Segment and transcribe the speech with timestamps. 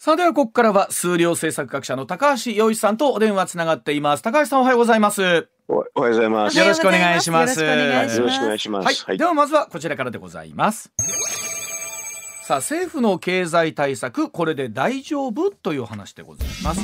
[0.00, 4.22] さあではここからは数量政策学者の高橋洋一さんとお電話つながっています。
[4.22, 5.48] 高橋さんおはようございます。
[5.66, 6.56] おおはようございます。
[6.56, 7.60] よろしくお願いします。
[7.60, 8.16] よろしくお願いします。
[8.18, 9.04] よろしくお願いします。
[9.04, 10.92] はい、ではまずはこちらからでございます。
[12.44, 15.50] さあ政府の経済対策これで大丈夫？
[15.50, 16.80] という話でございます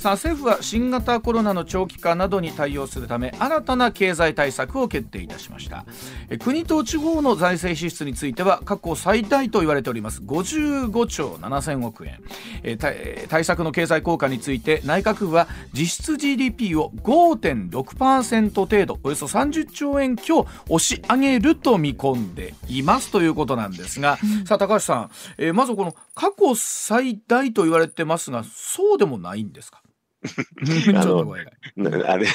[0.00, 5.84] さあ政府は新型コロナの長期化などに対応するため新たな経済対策を決定いたしました。
[6.30, 10.22] え国と地方の財政支出については過去最大と言われております。
[10.22, 12.18] 55兆7000億円。
[12.62, 29.82] え対対策の経済効果について内閣府は実質 GDP を5.6%程度およそ30兆円強押し上げると見込んでいますということなんですが、さあ高橋さん、えーまずこの過去最大と言われてますがそうでもないんですか？
[30.84, 31.50] ちょっとごめんな
[31.90, 32.02] さい。
[32.02, 32.26] な あれ、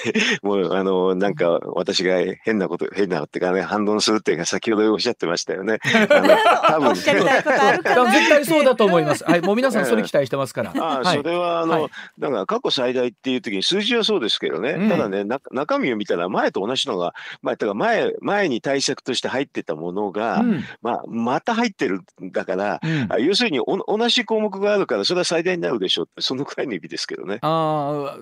[0.41, 5.79] もう、あの、なんか、私が変なこと、変なってかね、反論するっていうか、先ほどおっしゃってましたよね。
[5.83, 6.07] あの
[6.67, 6.89] 多分。
[6.89, 9.23] おっしゃりたいことあるかな絶対そうだと思います。
[9.23, 10.73] はい、もう皆さんそれ期待してますから。
[10.75, 11.17] ああ、はい。
[11.17, 11.91] それは、あの、はい。
[12.17, 14.89] だから過去最大っていう時に数字はそうですけどね、うん。
[14.89, 20.63] ただね、な中身を見たら前と同じのが、まあ、だから前、前に対策として入ってたものが、うん。
[20.81, 23.07] まあ、また入ってるんだから、うん。
[23.09, 27.39] あ要するにお同じ項目があるから、それは最大になるでしょうって、そのくらいの意味ですけどね。
[27.41, 27.74] ああ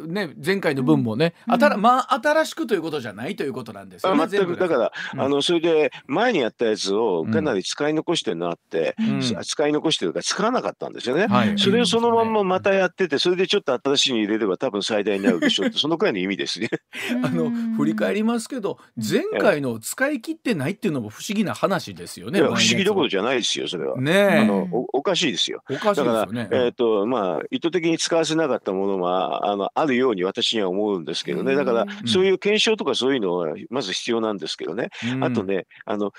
[0.07, 4.23] ね前回の分もね、うんあたらまあ新しくということじゃないということなんですよね。
[4.23, 11.27] あ全くだから、うんあのそれで前にやったやつをかなり使い残してるのあって、うん使い残してるから使わなかったんですよね。
[11.27, 16.69] はいそれをそのまんままたやってて、それでちょっと新しいの入れれば多分最大になるでしょうって、そのくらいの意味ですね。
[17.23, 22.41] あの振り返りますけど前回の使い切ってないっていうのも不思議な話ですよね。
[22.41, 23.95] 不思議どころじじゃないですよ、それは。
[23.97, 25.61] ゃねえあのおおかしいですよ。
[25.69, 26.49] おかしいだから、ですよね。
[26.51, 31.55] えっ、と、まあ、意図的に使わせなかったものは、あの、あるように私には思うんですけどね。
[31.55, 34.89] だから、うんそういう検証とかそういうのは、まず必要なんですけどね。
[35.13, 36.11] うんあとね、あの、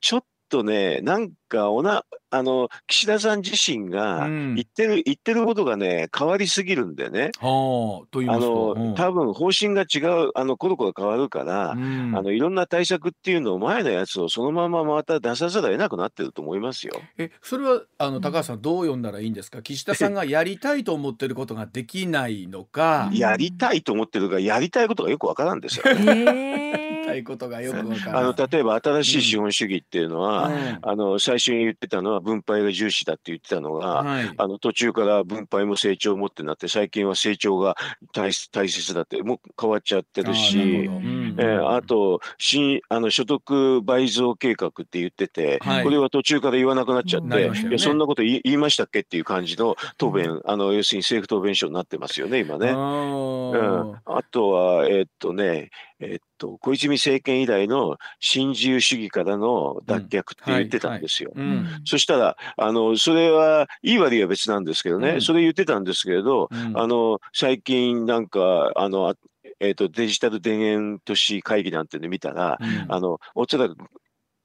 [0.00, 4.54] ちょっとね、なんかおな、あの、岸田さん自身がうん。
[4.54, 7.30] 言ってる、言ってることがね、変わりすぎるんでね。
[7.40, 8.74] はあと言いあますと。
[8.74, 12.12] の、多分方針が違う、あの、コロコロ変わるから、うん。
[12.16, 16.94] あの、いろんな対策っていうのを前のやつをそのまままた出さざるを得なくなってると思いますよ。
[17.18, 19.62] えそれはあの高橋さんどう読んだらいいんですか？
[19.62, 23.08] 岸田さんがやりたいと思ってることができないのか？
[23.12, 25.84] うんやりたいと思ってるから、やりたいことがよくわからんですよ。
[25.92, 30.78] えやりたいことがよくわからあないの、例えば新しい資本主義っていうのは、うん。
[30.82, 34.32] あの、最初に言ってたのは分配が重視だって言ってたのが、はい。
[34.36, 37.76] あの途中から分配も成長もってなって、最近は成長が
[38.12, 45.84] 大大切だって、もう変わっちゃってるしる、うんえーあと新あの所得倍増計画って言ってて、はい。
[45.84, 47.68] これは途中から言わなくなっちゃって、ね。
[47.68, 52.70] いやそんなこと言いましたっけっていう感じの答弁、あの要するに政府答弁書になってますよね、今ね。
[52.70, 61.32] あうーん、あとは、えーっとね、えーっと、小泉政権以来の新自由主義からの脱却って言ってたんですよ。
[61.34, 61.66] うん。
[61.84, 65.20] そしたら、あの、それは、いい悪いは別なんですけどね、うん。
[65.20, 66.78] それ言ってたんですけれど、うん。
[66.78, 69.14] あの、最近なんか、あの、あ
[69.62, 72.86] えっ、と、デジタル田園都市会議なんていうの見たら、うん。
[72.88, 73.76] あの、おそらく、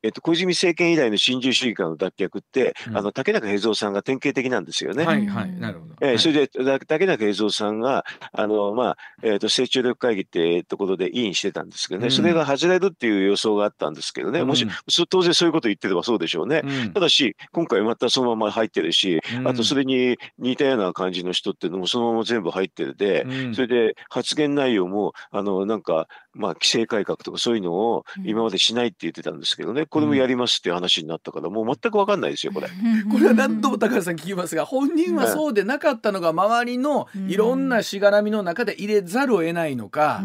[0.03, 2.97] えっと、小泉政権以来の新自由主義からの脱却って、うん。
[2.97, 5.03] あの、竹中平蔵さんが典型的なんですよね。
[5.05, 5.95] はいはいなるほど。
[6.01, 12.11] えそれで、だ竹中平蔵さんが、あの、まあ、えっ、と、成長力会議ってところで委員してたんですけどね、うん。
[12.11, 16.61] それが外れるっていう予想があったんですけどね、もしうん、そ当然そういうこと言ってればそうでしょうね。
[16.63, 16.93] うん。
[16.93, 23.55] ただし、今回またそのまま入ってるし、あとそれに似たような感じの人っていうのもそのまま全部入ってるで、うん。
[23.55, 32.67] それで発言内容も、あの、なんか、まあ、規制改革とかそういうのを今までしないって言ってたんですけどね、これもやりますっていう話になったから、もう全くわかんないですよ、これ。
[33.11, 40.21] これは何度も高橋さん聞きますが本人はそうでなかったのが周りのいろんなしがらみの中で入れざるを得ないのか、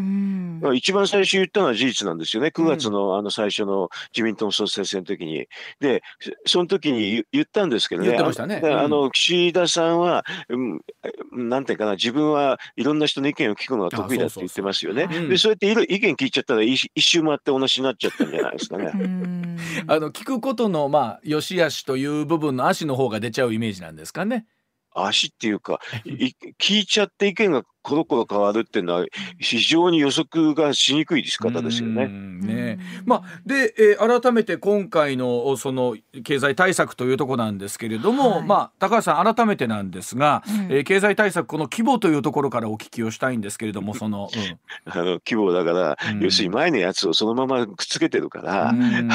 [0.60, 2.48] まあ一番最初言ったのは事実なんですよね。
[2.48, 5.46] 9月のあの最初の自民党の総裁選の時に。
[5.80, 6.02] で、
[6.44, 8.08] その時に言言ったんですけどね。
[8.08, 10.80] 言ってましたねあの岸田さんは、うん、
[11.32, 15.06] なんていうかな、自分はいろんな人の意見を聞くのが得意だって言ってますよね。
[15.06, 18.92] で、そうやっていろいろ意見聞いちゃったら一一周回って同じになっちゃったんじゃないですかね。
[19.86, 24.46] あの聞くことのまあ良し悪しという部分の足の方が出ちゃうイメージなんですかね。
[24.94, 29.06] 足っていうか、い聞いちゃって意見がコロコロ変わるっていうのは
[29.38, 32.06] 非常に予測がしにくい方ですようね。
[32.06, 32.40] ん。
[32.40, 38.42] ねまあ、で、えー改めて今回のその経済対策というところなんですけれども、はい。
[38.42, 40.72] まあ、高橋さん改めてなんですが、うん。
[40.72, 44.28] えー経済対策この規模というところからお聞きをしたいんですけれどもその、
[44.86, 46.20] あの規模だから、うん。
[46.20, 49.08] 要するに前のやつをそのままくっつけてるから、うん。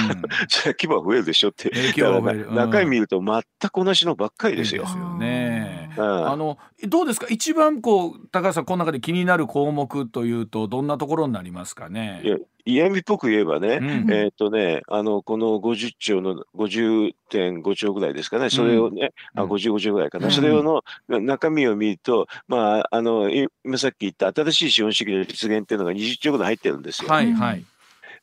[0.47, 1.69] それは規模は増えるでしょって。
[1.73, 2.39] えー規模は増える。
[2.39, 4.83] だから中身見ると全く同じのばっかりですよ。
[4.83, 5.86] ですよね。
[5.97, 6.57] うんあの
[6.87, 7.27] どうですか？
[7.29, 12.21] 一番こう高橋さんこの中で気になる項目というとどんなところになりますかね？
[12.23, 13.87] いや嫌味っぽく言えばね、うん。
[14.11, 19.51] えーっとね、あの、この50兆の50.5兆ぐらいですかね、それをね、あ、うん。
[19.51, 20.31] 55兆ぐらいかな、うん。
[20.33, 27.09] それをのな中身を見ると、まあ、あの、い今さっき言った新しい資本主義の実現っていうのが20兆ぐらい入ってるんですよ。
[27.09, 27.63] はいはい、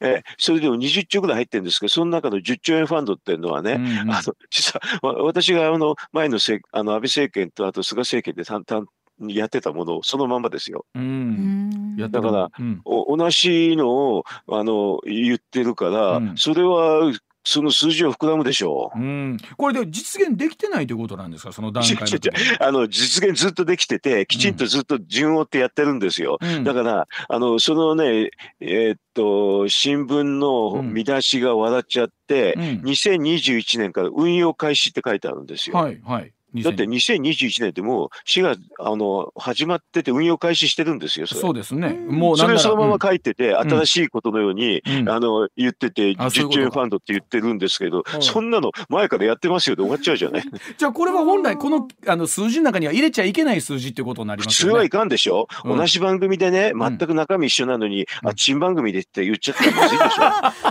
[0.05, 4.11] えーそれでも20兆ぐらい入ってるんですけど、その中の10兆円ファンドっていうのはね、うんうん。
[4.11, 8.87] あの、実は、わ私があの、前のせあの安倍政権とあと菅政権で淡々
[9.19, 10.85] にやってたものをそのまんまですよ。
[10.95, 11.97] ううん。
[11.97, 12.81] だからうん。
[12.85, 16.35] お同じのをあの言ってるから、うん。
[16.37, 17.13] それは
[17.45, 18.99] その数字は膨らむでしょう。
[18.99, 21.53] うん、これで実現できてないということなんですか？
[21.53, 22.19] その段階の
[22.61, 26.39] あの実現ずっとできてて、きちんとずっと順を追ってやってるんですよ。
[26.41, 26.65] うん。
[26.65, 28.31] だから、あの、そのね、
[28.61, 32.63] えーっと、新聞の見出しが笑っちゃって、うん。
[32.85, 35.77] 2021年から運用開始って書いてあるんですよ。
[35.77, 41.41] はいはいだって2021年ってもう市があの始まってて運用開始してるんですよ、それ。
[41.41, 41.91] そうですね。
[42.09, 43.57] もうなんなられをそのまま書いてて、ん。
[43.57, 45.09] 新しいことのように、うん。
[45.09, 46.55] あの言ってて、10あそういうこと。
[46.55, 50.43] か兆円ファンドって言ってるんですけど、うんそんなの前からやってますよで終わっちゃうじゃない。
[50.77, 54.73] じゃあこれは本来このあの数字の中には入れちゃいけない数字っていうことになり普ますよね。
[54.73, 55.79] 通はいかんでしょ、うん。
[55.79, 56.79] 同じ番組でね、ん。
[56.79, 58.29] 全く中身一緒なのに、うん。
[58.29, 60.23] あ、新番組でって言っちゃったらまずいでしょ。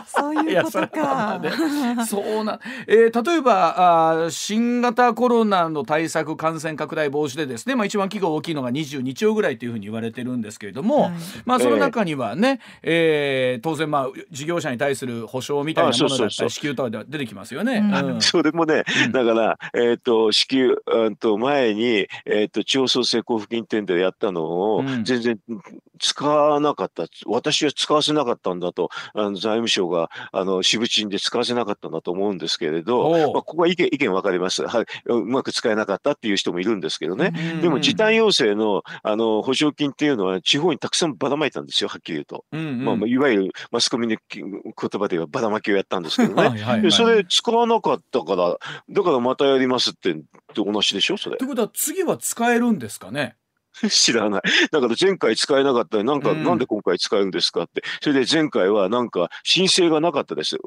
[0.22, 2.06] そういうこといやか。
[2.06, 11.12] そうな、えー例えばあー新型コロナの対策感染拡大防止でですね、まあ、一番規模大きいのが22兆ぐらいというふうに言われてるんですけれども、はい。
[11.46, 17.84] まあ、その中にはね、えー当然まあ事業者に対する保証みたいなものだったり支給とかでは出てきますよね。
[18.20, 19.12] それもね、うん。
[19.12, 25.40] だから、えっ、と、支給、うんと、前に、えっ、と、地方創生交付金点でやったのをうん、全然
[26.00, 27.06] 使わなかった。
[27.26, 34.66] 私は使わせなかったんだと、あの財務省が、あの、支部賃で使わせなかったんだと思うんですけれど、まあ、ここは意見、意見分かります。
[34.66, 34.86] はい。
[35.06, 37.32] うまく使えなかったっていう人もいるんですけどね。
[37.56, 42.46] うんでも時短要請のあの補助金っていうのは地方にたくさんばらまいたんですよ、はっきり言うと。
[42.52, 46.44] うんうんまあまあ、いわゆるマスコミのき言葉ではばらまきをやったんですけどね。
[46.44, 48.58] はいはいはいでそれ使わなかったから、
[48.90, 50.16] だからまたやりますって
[50.56, 51.48] 同じでしょ、それとい。
[51.48, 53.36] うことは次は使えるんですかね？
[53.90, 54.42] 知らない。
[54.72, 57.84] だから前回使えなかったら、なんか、うんなんで今回使うんですかって。
[58.02, 60.58] それで前回はなんか申請がなかったです。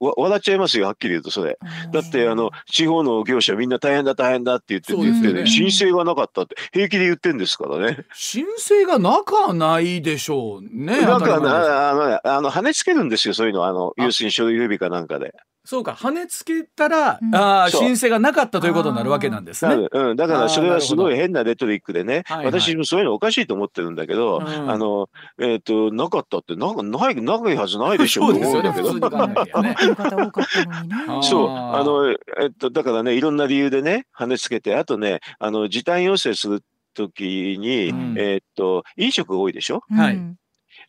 [0.00, 1.58] 笑っちゃいますよ、はっきり言うとそれ。
[1.92, 8.04] だって、あの、地方の業者みんな大変だ大変だって言っててね言ってね、申請がなかったって平気で言ってんですからね。
[8.14, 11.00] 申請がなかはないでしょうね。
[11.00, 13.66] だからあのね、あの、跳ねつけるんですよ、そういうの。
[13.66, 15.34] あの、あ要するに書類不備かなんかで。
[15.66, 17.34] そうか跳ねつけたら、うん。
[17.34, 19.88] あ申請がなかったということになるわけなんですね。
[19.90, 22.46] うん、だからそれはすごい変なレトリックでね、はいはい。
[22.46, 24.70] 私もそういうのおかしいと思ってるんだけど、うん。
[24.70, 25.08] あの、
[25.40, 29.76] えっ、と、なかったって、なんかない、ないはずないでしょそうですよね普通に考えね。
[29.82, 30.94] いう方多かったのにね。
[31.08, 31.22] あー。
[31.22, 32.16] そう、あの、え
[32.46, 36.62] っと、だからね、いろんな理由でね、跳ねつけて、あとね、あの、時短要請する
[36.94, 37.24] とき
[37.58, 38.14] に、うん。
[38.16, 39.82] えっと、飲食が多いでしょ？
[39.90, 40.14] はい。
[40.14, 40.36] うん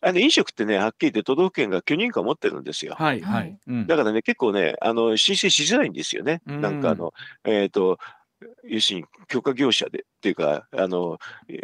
[0.00, 2.98] あの、飲食ってね、はっきり言って都道府県が許認可持ってるんですよ。
[2.98, 3.58] はいははいい。
[3.66, 6.42] うんだからね、結構ね、あの、申請しづらいんですよね。
[6.46, 7.12] うんなんかあの、
[7.44, 7.98] えっ、と、
[8.64, 11.18] 要するに許可業者でっていうか、あの、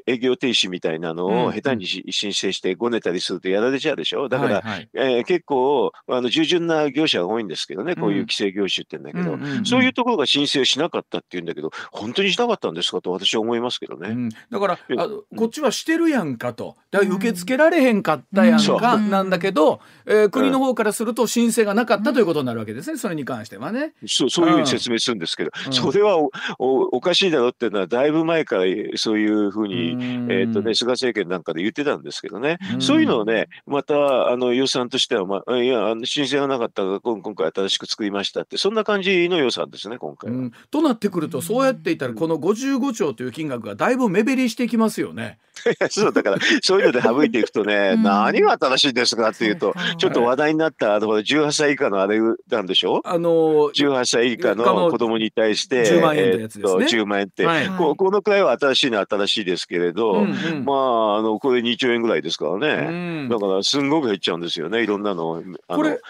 [0.07, 4.29] 営業停止みたいなのうんを下手にし申請してごねたりするとやられちゃうでしょ？
[4.29, 4.89] だから、はいはい。
[4.95, 9.59] えー結構、あの、従順な業者が多いんですけどね、こういううん規制業種ってんだけど、うんうん。
[9.59, 14.11] うんそういうところが申請しなかったっていうんだけど、本当にしなかったんですかと私は思いますけどね。
[14.11, 16.77] うん、だからえあこっちはしてるやんかと。
[16.91, 23.95] だから受け付けられへんかったやんかなんだけど、えー国の方からすると申請がなかったということになるわけですねそれに関してはね。
[24.07, 25.73] そうそういうふうに説明するんですけど、うん。
[25.73, 28.65] それはおおおかしいだろうっていうのは、だいぶ前から
[28.97, 29.97] そういうふうに、
[30.31, 32.81] えっとね、菅政権なんかで言ってたんですけどね、うん。
[32.81, 40.37] そういうのをね、またあの予算としては、まあ、いや、あの申請がなかったから、今今回新しく作りましたって、そんな感じの予算ですね、今回は。
[40.37, 45.39] うん、となってくるとそうやっていったらこの55兆という金額がだいぶ目減りしていきますよね。
[45.89, 48.03] そうだから、そういうので省いていくとね、 うん。
[48.03, 52.21] 何が新しいんですかっていうと、ちょっと話題になった、あのほら18歳以下のあれ
[52.51, 53.01] なんでしょ？
[53.05, 56.83] あのー ?18 歳以下の子供に対して、10万円ってやつですね。
[56.83, 57.69] えーっと10万円って、はい。
[57.69, 60.65] ここのくらいは新しいのは新しいですけれど、うんうん。
[60.65, 63.25] まあ、あの、これ2兆円ぐらいですからうね。
[63.27, 63.29] ん。
[63.29, 65.43] だから、すんごく減っちゃうんですよね、いろんなの。
[65.69, 66.01] あのこれ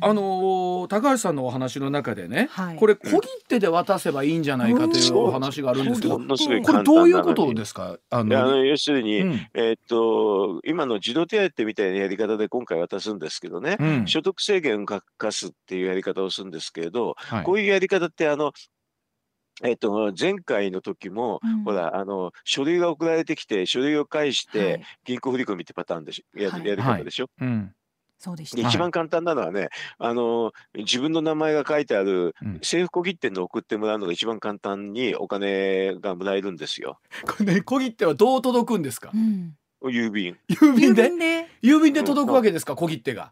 [0.00, 2.76] あのー高橋さんのお話の中でね、はい。
[2.76, 7.98] これ小切手で渡せばいいんじゃないかというお話があるんですけどものすごいこれどういうことですか？
[8.10, 9.46] あのの要するに、うん。
[9.54, 14.06] えーっと、今の児童手当みたいなやり方で今回渡すんですけどね、うん。
[14.06, 17.44] 所得制限を課すっていうやり方をするんですけれど、はい。
[17.44, 18.52] こういうやり方って、あの、
[19.64, 21.64] えっと、前回の時も、うん。
[21.64, 26.64] ほら、あの、書類が送られてきて、書類を返しはてい、銀行振り込みってパターンでしや,、はい。
[26.66, 27.66] やり方でしょ、うん。
[27.66, 27.72] で
[28.20, 28.68] そうでした。
[28.68, 32.52] 一番簡単なのはね、あの自分の名前が書いてあるうん。
[32.54, 36.98] 政府小切手の送ってもらうのが一番簡単にお金がもらえるんですよ。
[37.24, 39.12] これね小切手はどう届くんですか？
[39.14, 39.56] うん。
[39.84, 40.36] 郵便。
[40.50, 41.02] 郵便で？
[41.04, 41.46] 郵便で。
[41.62, 43.28] 郵便で届くわけですか小切手が、うん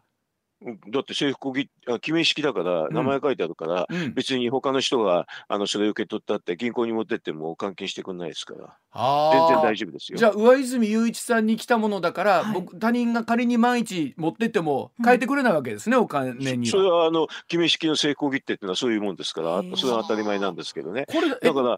[0.63, 8.75] だって制服小切あ記名式だから名前書いてあるから、うん、別に他の人があのそれを受け取ったって銀行に持ってっても換金してくんないですから。
[8.91, 10.17] あ全然ー大丈夫ですよ。
[10.17, 12.53] じゃあ上泉雄一さんに来たものだから、はい。
[12.53, 16.97] 僕他人が仮に万一持ってっても変えてくれないわけですね、お金にそれは。
[17.01, 21.05] はあの記名式の成功切手っていうのはそういうもんですからそれは当たり前なんですけどね。
[21.07, 21.77] これだから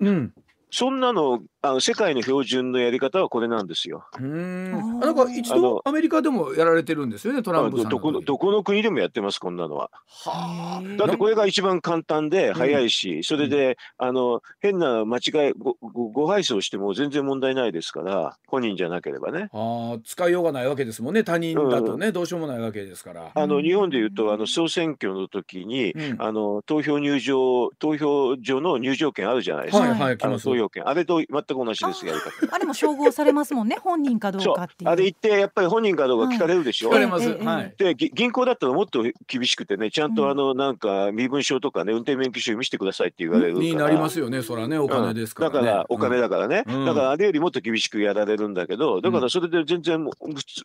[0.71, 4.05] そんなのあの世界の標準のやり方はこれなんですよ。
[4.17, 4.25] うー。
[4.25, 9.89] んなんか一度アメリカでもやられてるんですよねトランプさんのどこのどこの国でもやってますこんなのは。
[10.07, 19.49] はだってこれが一番簡単でん早いし、それであの変な間違いごごご配送しても全然問題ないですから本人じゃなければね。
[19.51, 21.25] あー使いようがないわけですもんね。
[21.25, 23.31] 他人だとね、どうしようもないわけですから。
[23.33, 23.49] あうん。
[23.49, 26.15] の日本でいうとあの総選挙の時に、うん。
[26.19, 29.83] あの投票入場投票所の入場券あるじゃないですか。
[29.83, 30.87] はいはい来あの投票券。
[30.87, 32.55] あれと全く同じですやり方。
[32.55, 33.77] あれも照合されますもんね。
[33.83, 34.89] 本人かどそううかっていう。
[34.89, 36.89] あれ言ってやっぱり本人かどうか聞かれるでしょ？
[36.89, 37.73] 聞かれます、はい。
[37.77, 43.65] でぎ銀行だったらもっと厳しくてねちゃんうんとあのなんか身分証とかね運転免許証見せてくださいって言われるから。
[43.65, 45.55] になりますよねそらねお金ですからね。
[45.55, 46.29] だからお金だ。
[46.29, 50.07] だからね、うんだからあれよりもっと厳しくやられるんだけどだからそれで全然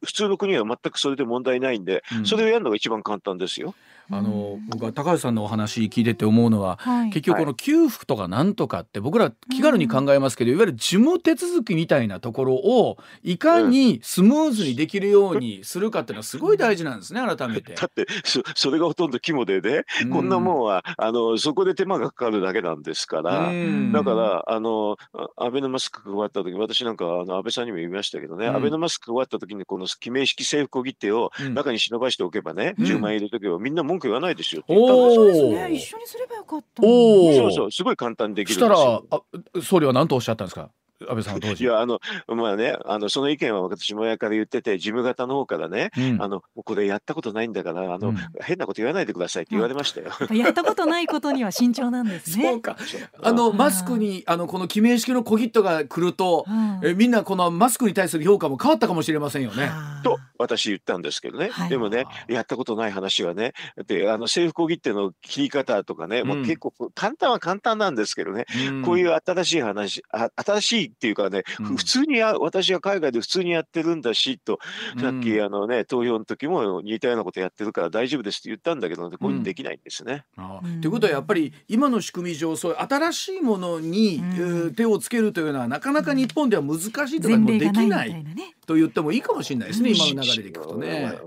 [0.05, 3.75] 普通の国は全くそれで問題ないんで、うんそれをやるのが一番簡単ですよ。
[4.11, 7.11] あの僕は高橋さんのお話聞いてて思うのは、はい。
[7.11, 17.75] 結局この給付とかなんとかって僕ら気軽に考えますけど、いわゆる事務手続きみたいなところをいかにスムーズにできるようにするかっていうのはすごい大事なんですね改めて。
[17.81, 23.49] だってそそれがほとんど肝でね、こんなもんはあのそこで手間がかかるだけなんですから。
[23.49, 23.93] うん。
[23.93, 28.57] だから、あの、あアベノマスク配った時私なんか、あの、安倍さんにも言いましたけどね、うん。
[28.57, 31.55] アベノマスク配った時に、この記名式制服小切手をうん。
[31.55, 32.87] 中に忍ばしておけばね、うん。
[32.87, 35.15] 10万円入れとけば、みんな文句言わないですよって言ったんですよ。
[35.15, 35.75] そうですおーね。
[35.75, 36.83] 一緒にすればよかった。
[36.83, 38.77] おーそうそう、すごい簡単にできしたら。
[39.11, 39.21] あ
[39.63, 40.71] 総理は何とおっしゃったんですか？
[41.09, 41.65] 安倍さんは当時。
[41.65, 46.23] いや、あの、まあね、あの、その意見は私も前から言ってて、事務方の方からね、うん。
[46.23, 48.17] あの、もうこれやったことないんだから、あの、うん。
[48.41, 50.11] 変なこと言わないでくださいって言われましたよ。
[50.35, 52.61] やったことないことには慎重なんですそうね。
[52.61, 52.77] か。
[53.23, 53.57] あのうん。
[53.57, 56.81] マスクにあのこの記名式の小切手が来ると、うん。
[56.83, 59.67] えみんなこのマスクに対する評価も変わったかもしれませんよね。
[59.67, 60.03] はあ。
[60.03, 61.69] と私言ったんですけどね、はい。
[61.69, 63.53] でもねあやったことない話はね
[63.87, 66.45] であの制服小切手の切り方とかね、まあ、うん。
[66.45, 68.83] 結構簡単は簡単なんですけどね、うん。
[68.83, 71.77] こういう新しい話あ新しいっていうかね、うん。
[71.77, 74.59] 普通にや私は海外で普通にやってるんだしと、
[75.01, 80.25] さっきうんあのね投票の時も似たようなことやってるから大丈夫ですって言ったんだけど、こういうのできないんですね。
[80.37, 80.81] あうん。
[80.81, 84.23] ということはやっぱり今の仕組み上そういう新しいものに、
[84.77, 88.55] 手をつけるというのはなかなか日本では難しいとか前もできないいなね。
[88.67, 89.97] と言ってもいいかもしれないですね、うん。
[89.97, 91.19] 今の流れでいくとね。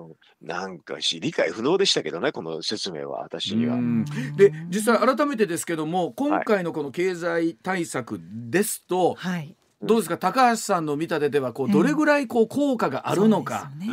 [0.41, 3.75] なんかし理解不能でしたけどねこの説明は私には。
[3.75, 9.55] うんで実際改めてですけども今回のこの経済対策ですと、はい。
[9.81, 10.17] どうですか？
[10.17, 13.71] 高橋さんの見立てではこうどれぐらいこう効果があるのか。
[13.77, 13.87] ね。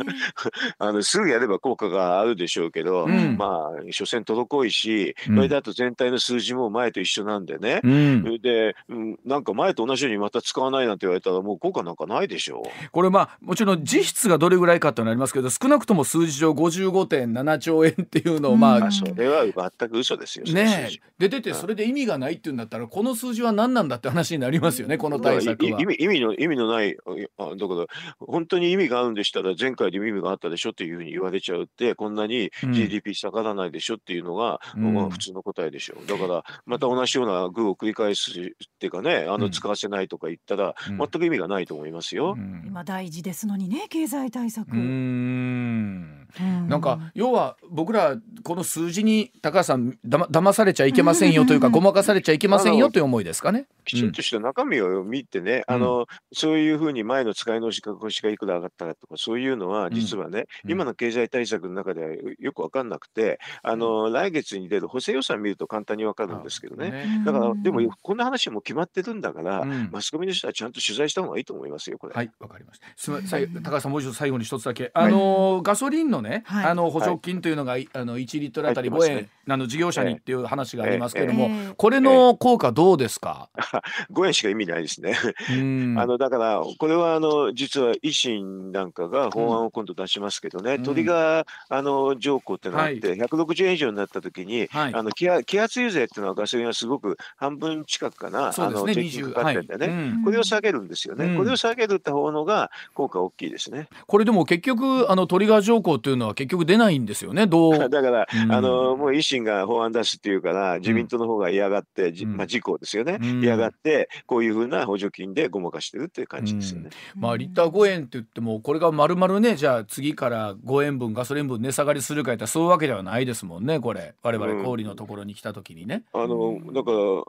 [0.79, 3.37] あのすぐやれば効果があるでしょうけど、うん。
[3.37, 5.35] まあ所詮滞いし、うん。
[5.35, 8.39] それだと全体の数字も前と一緒なんでね、うん。
[8.41, 20.45] で、うん、なんか前と同じようにまた使わないなんて言われたらもう効果なんかないでしょこれまあもちろん実質がどれぐらいかっていうのはありますけど少なくとも数字上55.7兆円っていうのをまあ、それは全く嘘ですよ。
[20.45, 20.89] ね
[21.19, 25.81] 出てそれで意味がないっていうんだったらこの数字は何なんだって話になりますよねこの対策は。
[25.81, 26.97] い意味意味の意味のない
[27.37, 27.85] あだから
[28.19, 38.33] 本当に意味があるんでしたら前回でも意味があったでしょっていうふうに言われちゃうってこんなにうん GDP 下がらないでしょっていうのが、うんまあ、普通の答えでしょだからまた同じような具を繰り返すっ
[38.79, 42.35] ていうかねあうんの使わせないとか言ったら、うん全く意味がないと思いますよ。
[42.37, 44.69] うん今大事ですのにね経済対策。
[44.69, 53.67] うーんうんなんか要は僕らこの数字に高橋さんだま騙されちゃいけませんよというかうん ごまかされちゃいけませんよという思いですかね。
[53.85, 55.75] きちんとした中身を見てね、うん。
[55.75, 60.71] あのそういうふうに前の使いの仕額がいくら上がったかとかそういうのは実はね、うん。
[60.71, 62.85] 今の経済対策の中ではよく分かん。
[62.85, 66.91] なくてあの、来月に出る補正予算見ると簡単に分かるんですけどね。
[66.91, 67.23] ね。
[67.25, 67.63] だから、うん。
[67.63, 69.89] でもこんな話も決まってるんだから、うん。
[69.91, 72.13] マスコミの人はちゃんと取材した方がいいと思いますよ、これ。
[72.13, 72.85] はい、わかりました。
[72.95, 76.65] すみません、高橋さん、もう一度最後に一つだけ、あのーガソリンのね、はい。
[76.65, 77.89] あの補助金というのが、い。
[77.93, 79.29] あの1リットルあたり5円、ね。
[79.49, 81.73] あの事業者にっていう話がありますけれども、ええ。
[81.75, 83.49] これの効果どうですか？
[84.13, 85.15] 5円しか意味ないですね。
[85.59, 85.99] うん。
[85.99, 90.83] あのだから、これはあの実は維新なんかが法案を今度出しますけどね、うん。
[90.83, 94.93] トリガーあの条項っていうのがあって、160円以上になったときに、はい。
[94.93, 99.87] あの気圧気圧油税っていうのはガソリンはすごく半分近くかな、あの税金20かかってんだよね。
[99.87, 100.23] うん。
[100.23, 101.37] これを下げるんですよね、うん。
[101.37, 103.89] これを下げるって方のが効果大きいですね。
[104.07, 107.77] これでも結局あのトリガー条項ってというのは結局出ないんですよねどう？
[107.89, 108.51] だから、うん。
[108.51, 113.43] あのもう維新が法案出すっていうから自民党の方が嫌がって、まあ、自公ですよね、うん。
[113.43, 116.89] 嫌がってこういうふうな補助金でごまかしてるっていう感じですよね。
[117.15, 126.03] まあリッター5円って言ってもこれが丸々ねじゃあ次から5円分ガソリン分値下がりするかやったらそういうわけではないですもんねこれ我々小売のところに来た時にね。
[126.13, 127.23] あのうんだから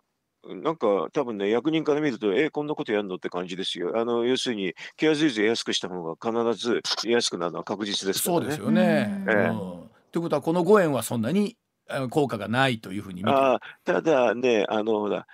[0.54, 3.98] なんか多分ね役人から見るとえこんなことやるのって感じですよ。
[3.98, 8.42] あの要するにケアズイズ安くした方が必ず安くなるのは確実ですからね。
[8.42, 9.24] そうですよね。
[9.26, 11.58] うんええうんということはこの5円はそんなに
[11.88, 15.26] あの効果がないというふうに見てああただね、あのほら、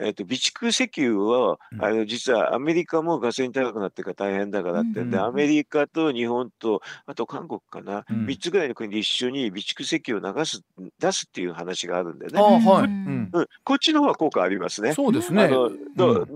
[0.00, 1.84] えっと備蓄石油は、うん。
[1.84, 8.26] あの実はアメリカもガソリン高くなってから大変だからってんで、うんアメリカと日本と、あと韓国かな、うん。
[8.26, 10.62] 3つぐらいの国で一緒に備蓄石油を流す
[10.98, 12.90] 出すっていう話があるんでね、はい、ううん。
[12.90, 14.94] んうん、こっちの方が効果ありますね。
[14.94, 15.44] そうですね。
[15.44, 16.26] あのど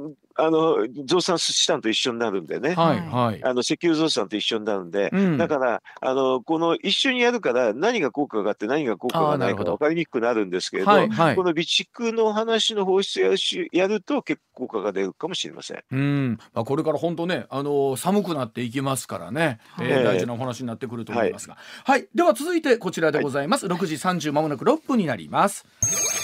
[0.41, 3.45] あの増産したのと一緒になるんでね、はいはい。
[3.45, 11.43] あの石油増産と一緒になるんで、うんだからあのこの一緒にやるから何が効果があって何が効果がないか分かりにくくなるんですけれど、はいはいこ。
[11.43, 15.83] の備蓄の話の放出やしやると結構効果が出るかもしれません。
[15.91, 23.67] うん、まあ、これから本当ね、あのー寒くなっていきますからね、えーはい大事なお話になってくると思いますが、はい、では続いてこちらでございます。
[23.67, 26.20] 6時30まもなく6分になります。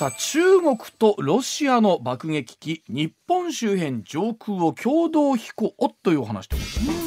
[0.00, 6.99] さあ中国とロシアの爆撃機日本周辺上空を共同飛行というお話でございます。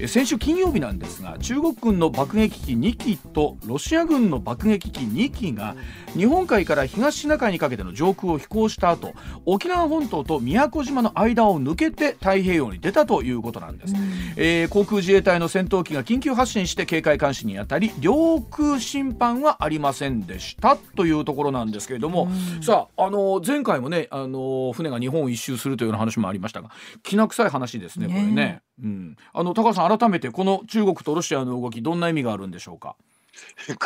[0.00, 5.74] え先週金曜日なんですが中国軍の爆撃機2機とロシア軍の爆撃機2機が
[6.14, 9.12] 日本海から東シナ海にかけての上空を飛行した後
[9.44, 13.94] 沖縄本島と宮古島の間を抜けて太平洋に出たということなんです、
[14.36, 22.28] えー航空自衛隊の戦闘機が緊急発進して警戒監視にあたり領空侵犯はありませんでしたというところなんですけれども、
[22.60, 26.70] さあ、あの前回もね、あの船が日本を一周するというような話もありましたが
[27.02, 28.34] きな臭い話ですねこれね。
[28.34, 32.96] ねうん、あの高橋さん改めてこの中国とロシアの動きどんな意味があるんでしょうか、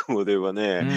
[0.06, 0.88] これはうね、ん。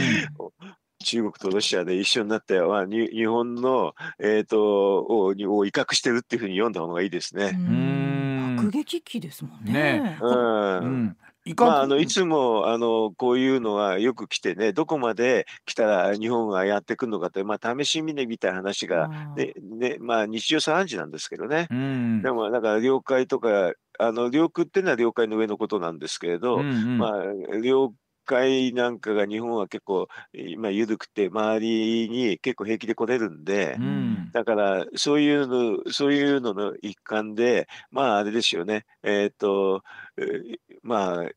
[1.03, 5.33] 中国とロシアで一緒になって、まあ、に日本の、えー、とをを
[5.65, 7.51] 威嚇してるっていうふうに読んだ方がいいですね。
[7.51, 8.55] ん。
[8.55, 9.73] 爆撃機ですもんね。
[9.73, 10.17] ね。
[10.21, 10.77] うん。
[10.77, 11.17] うん。
[11.47, 21.67] いかまあ、あのいつもあのこういうのはよく来てねどこまで来たら日本がやってくるのかって、まあ、試し見ねみたいな話が、ねねまあ、日常茶飯事なんですけどね。
[21.69, 22.21] うん。
[22.23, 26.97] でもだから領海とかあの領空っていうのは領海の上のことなんですけれど、うんうん。
[26.97, 27.93] まあ、領
[28.25, 34.31] 海なんかが日本は結構今緩くて周りに結構平気で来れるんで、うん。
[34.34, 38.86] だからそういうのそういうのの一環でまああれですよね。
[39.03, 39.84] えっ、と、
[40.17, 41.29] えーまあ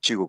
[0.00, 0.16] 中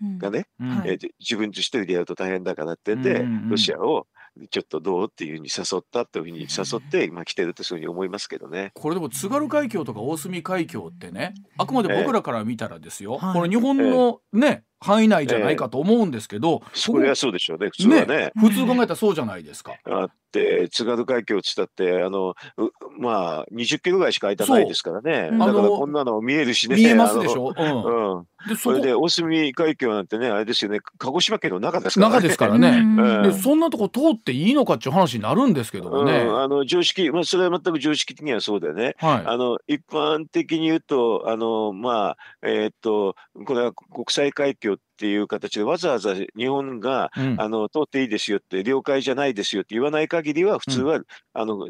[0.00, 0.68] うんがね、うん。
[0.68, 3.48] はいえー自分一人でやると大変だからってんで、うんうんうん。
[3.50, 4.06] ロシアを
[4.50, 8.72] ちょっとどうっていうふうに誘ったというふうに誘って、まあ、来てるってそういうふうに思いますけどね。
[8.74, 13.34] これでも津軽海峡とか大隅海峡ってねあくまで僕らから見たらですよ、はい。
[13.34, 18.32] これ日本のね、範囲内じゃないかと思うんですけど、それはそうでしょうね普通はね。
[18.38, 19.72] 普通考えたらそうじゃないですか。
[19.84, 27.54] あって津軽海峡っつったってあのうまあ20キロぐらいしか空いてないですからねだからこんなの見えるしね見えますでしょ？
[27.56, 28.16] うん。
[28.18, 32.14] うん、でそれで大隅海峡なんてねあれですよね鹿児島県の中ですからね。
[32.16, 32.68] 中ですからね。
[32.68, 32.82] う
[33.20, 36.18] んでそんなとこ通っていいのかっていう話になるんですけどもね。
[36.18, 38.96] うん、あの常識、まあ、それは全く常識的にはそうだよね。
[38.98, 39.22] はい。
[39.24, 47.40] あの一般的に言うと、あのまあえーっとこれは国際海峡っていう形でわざわざ日本がうん。
[47.40, 51.00] あの通っていいですよって領海じゃないですよって言わない限りは普通は、
[51.34, 51.68] あの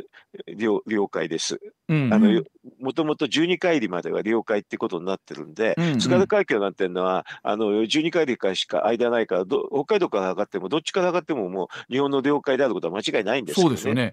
[0.56, 1.60] 領領海です。
[1.88, 2.12] うん。
[2.12, 2.44] あのうん
[2.80, 5.84] もともと12海里までは領海ってことになってるんで、うん。
[5.92, 5.98] うん。
[5.98, 14.12] 津軽海峡なんていうのはあの12海里からしか間ないからど北海道から測ってもどっちから測ってももう日本の領海であることは間違いないんですそうですよね。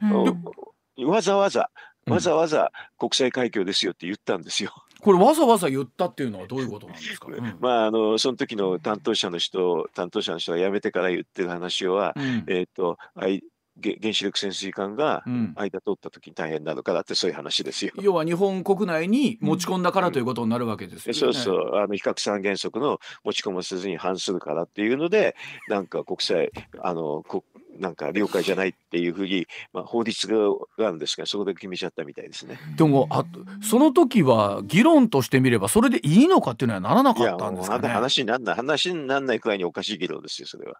[0.97, 1.07] うん。
[1.07, 1.69] わざわざ
[2.07, 2.13] うん。
[2.13, 4.71] わざわざ国際海峡ですよって言ったんですよ。
[5.05, 7.27] これわざわざ言ったっていうのはどういうことなんですか？
[7.29, 13.43] うんまああのその時の担当者の人担当者の人が辞めてから言ってる話は、うんえっ、とあいげ
[13.83, 17.91] 原子力潜水艦がうん間通った時に大変なのかなってそういう話ですよ。
[18.01, 21.19] 要は日本国内に持ち込んだからということになるわけですよね。
[21.19, 25.35] そうそうあの比較三原則の持ち込ませずに反するからっていうので
[25.67, 27.43] なんか国際あのこ
[27.79, 32.57] なんか領海じゃないっていうふうに、まあ、法律があるんですがそこで決めちゃったみたいですね。
[32.77, 33.25] でもあ
[33.61, 37.87] その時は議論としてみればそれでいいのかっていうのはならないかやったんですかね。
[37.89, 40.79] 話になんない話になんないくらいにおかしい議論ですよそれは。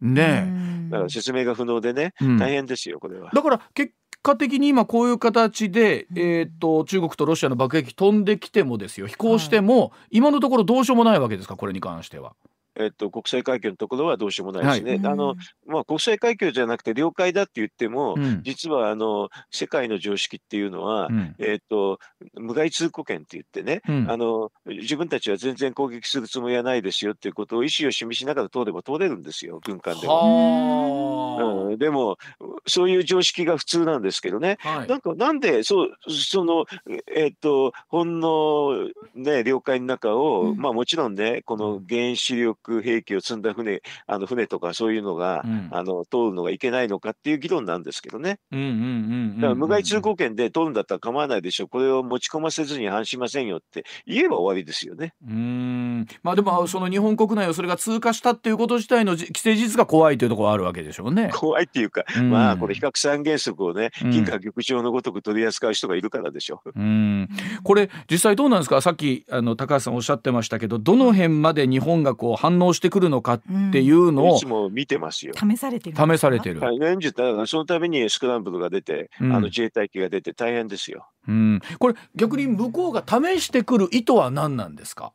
[0.00, 2.38] ねだから説明が不能でね、え、うん。
[2.38, 3.30] 大変ですよこれは。
[3.32, 9.06] だから結果的に今こういう形で、えー、と中国とロシアの爆撃飛んできてもですよ。
[9.06, 12.34] 飛行しても、今のところどうしようもないわけですかこれに関しては。
[12.80, 15.04] えっと、国際海峡のところはどうしようもないですね。
[15.04, 15.12] はい。
[15.12, 18.42] あのまあ、国際海峡じゃなくて領海だって言っても、うん。
[18.42, 21.34] 実はあの世界の常識っていうのは、うん。
[21.38, 21.98] えっと
[22.34, 24.10] 無害通行権って言ってね、うん。
[24.10, 31.36] あの自分たちは全然攻撃するつもりはないですよっていうことを意思を示しながら通れば通れるんですよ、軍艦でも。
[31.36, 32.18] はうん、でも、
[32.66, 34.88] そういう常識が普通なんですけどね、あはい。
[34.88, 36.66] なんかなんでそうその
[37.14, 40.56] えっとほんのね領海の中を、うん。
[40.56, 48.38] まあもちろんねこの原子力兵器を積んだ船あの船とかそういうのが、うんあの通るのがいけないのかっていう議論なんですけどね。
[48.50, 55.14] だから無害通行権で通るんだったら構わないでしょ、これを持ち込ませずに反しませんよって言えば終わりですよね。
[55.26, 61.30] うーんまあでもその日本国内をそれが通過したっていうこと自体のじ既成事実が怖いというところはあるわけでしょうね。
[61.32, 66.62] 怖いっていうか、うんまあこれ比較三原則をね、うん金貨玉鳥のごとく取り扱う人がいるからでしょ。
[66.74, 67.28] うん
[67.62, 68.80] これ実際どうなんですか？
[68.80, 73.42] さっきあの高橋さんおっしゃってましたけどどの辺まで日本がこう反応してくるのかっ
[73.72, 75.34] ていうのをいつも見てますよ。
[75.34, 76.60] 試されてる試されてる。
[76.60, 79.32] はい、年中、だからそのためにスクランブルが出て、うん。
[79.32, 81.08] あの自衛隊機が出て大変ですよ。
[81.28, 84.70] うん、これ逆に向こうが試してくる意図は何なん。
[84.80, 85.12] ですか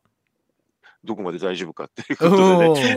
[1.06, 2.96] どこまで大丈夫かっていうことで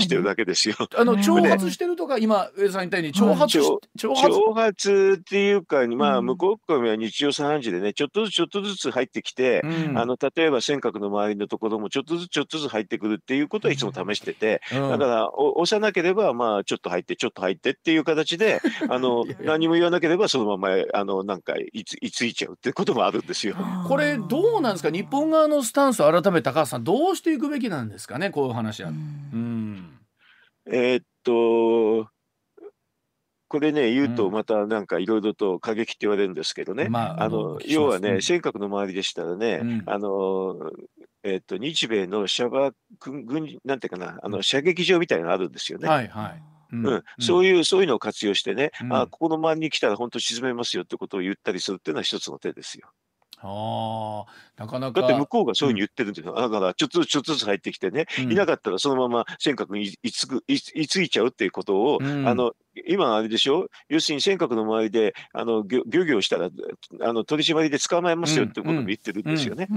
[0.00, 0.76] 試してるだけですよ。
[0.96, 4.26] あのうん挑発してるとか今上田さん言ったように挑発しはい挑発？
[4.28, 6.26] 挑発っていうか、まあ、うん。
[6.26, 9.98] 向こうからは日常茶飯事でね、ちょっとずつちょっとずつ入ってきて、うん。
[9.98, 14.88] あの例えば尖閣の周りのところもちょっとずつちょっとずつ入ってくるっていうことはいつも試してて、うん。
[14.90, 19.50] だからお押さなければ、まあ、ちょっと入って、ちょっと入ってっていう形で、 あのいやいや。
[19.52, 23.56] 何も言わなければ、そのままあのなんかいついついちゃうってこともあるんですよ。
[23.86, 24.90] これどうなんですか？
[24.90, 28.88] 日本側のスタンスを改めて高橋さんどうしていくべきなんですかねこういう話は。
[28.88, 28.94] うう
[29.36, 29.72] ん。
[29.74, 29.98] ん
[30.66, 32.08] えーっと、
[33.48, 34.16] これね、言ううん。
[34.16, 39.82] とまたなんかいろいろと過激って言われるんですけどね、まああの要はね、うん尖閣の周りでしたらね、うん。
[39.86, 40.56] あの
[41.22, 42.74] えーっと日米の射爆
[43.24, 45.88] 軍事、なんていうかな、あの射撃場みたいなのあるんですよね。
[45.88, 46.42] はいはい。
[46.72, 46.86] うん。
[46.86, 47.02] うん。
[47.18, 48.92] そういうそういうのを活用してね、うん。
[48.94, 52.88] あここの周りに来たら本当沈めますよってことを言ったりするっていうのは一つの手ですよ。
[53.42, 55.00] ああなかなか。
[55.00, 56.34] だって向こうがそういうふうに言ってるんですよ。
[56.34, 58.32] だからちょっとずつちょっとずつ入ってきてね、うん。
[58.32, 62.28] いなかったらそのまま尖閣にいつくいいついちゃうっていうことを、うん。
[62.28, 62.52] あの
[62.86, 63.68] 今あれでしょ？
[63.88, 66.50] 要するに尖閣の周りであの漁漁業したら
[67.00, 69.68] あの取り締まりで捕まえますよってことも言ってるんですよね。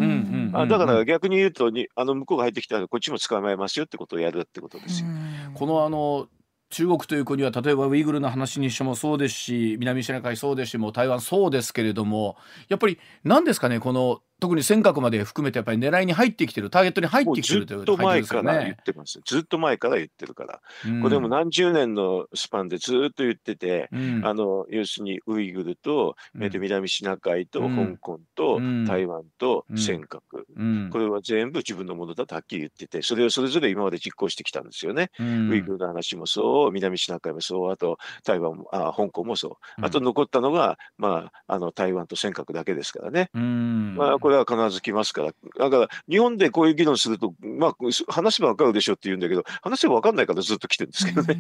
[0.52, 5.08] だから逆に言うとにあの向こうが入ってきたらこっちも捕まえますよってことをやるってことですよ。
[5.54, 6.28] このあの
[6.74, 12.36] 中国という国は例えばウイグルの話にしてもそうですし南シナ海そうですしもう台湾そうですけれども
[12.68, 18.78] やっぱり何ですかねこの特に尖閣まで含めてやっぱり狙いに入ってきてるターゲットに入ってきてるというっと前から言っね。
[18.84, 19.22] てます。
[19.26, 20.60] ずっと前から言ってるから。
[20.86, 30.20] うんこれでも何十年のスパンでずっと言ってて、うんあの要するにウイグルと、うんえっと南シナ海とうん香港とうん台湾とうん尖閣、
[30.58, 35.10] うんこれは全部自分のものだとはっきり言ってて、それをそれぞれ今まで実行してきたんですよね。
[35.20, 39.52] うんウイグルの話もそう、南シナ海もそう、あと台湾も、あ香港もそう。
[39.78, 43.30] うんあと残ったのが、まあ、あの台湾と尖閣だけですからね。
[43.34, 45.34] うんまあ、これは必ず来ますから。
[45.58, 47.76] だから、日本でこういう議論すると、まあ、
[48.12, 51.36] 話せばわかるでしょって言うんだけど、話せばわかんないからずっと来てるんですけどね。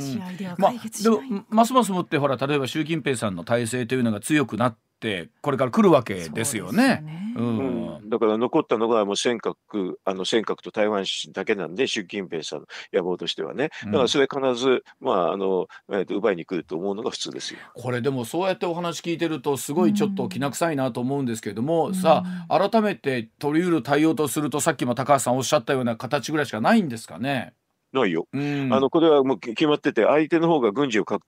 [0.00, 1.30] し合いまあ解決しでない。
[1.30, 7.02] もますますもってほら例えば習近平さんの体制というのが強くなってこれから来るわけですよね。
[7.36, 17.60] うそうですよんうん、だから残ったのがもう尖閣あの尖閣と台湾だけなんで習近平さんの野望としてはねだからそれ必ず、まああのえーと奪いに来ると思うのが普通ですよ。
[17.74, 27.52] これでもそうやってお話聞いてるとすごいちょっときな臭いなと思うんですけれども、うんさあ改めて取り得る対応とするとさっきも高橋さんおっしゃったような形ぐらいしかないんですかね？
[27.96, 28.28] ないよ。
[28.32, 28.72] うん。
[28.72, 31.24] あのこれはもう決まってて相手の方が軍事を拡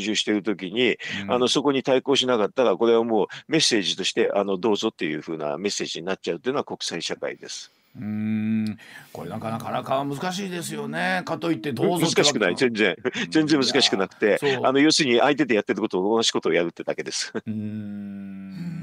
[0.00, 1.32] 充しているときに、うん。
[1.32, 7.72] あのそこに対抗しなかったらこれはもうメッセージとしてあのどうぞっていうふうなメッセージになっちゃうというのは国際社会です。
[7.96, 8.78] うーん。
[9.12, 11.22] これなかなか難しいですよね。
[11.24, 12.56] かといってどうぞ難しくない。
[12.56, 12.96] 全然。
[13.30, 17.32] 全然難しくなくてあの要するに相手でやってることを同じことをやるってだけです。
[17.34, 18.81] うーん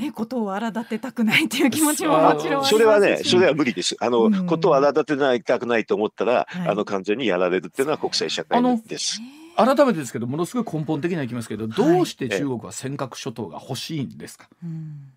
[0.00, 3.96] ね、ことを荒立てたくないっていう気持ちも もちろんそれはね、それは無理です。
[4.00, 4.46] あの、うん。
[4.46, 9.20] ことを荒立てないたくないと思ったら、はいあの、完全にやられるっていうのは国際社会です。
[9.56, 15.12] 改めてですけどものすごい根本的ないきますけどどうして中国は尖閣諸島が欲しいんですか、うん